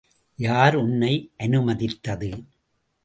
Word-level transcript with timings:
யார் 0.39 0.75
உன்னை 0.75 1.11
அனுமதித்தது? 1.43 2.31